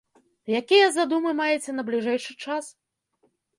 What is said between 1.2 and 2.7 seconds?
маеце на бліжэйшы час?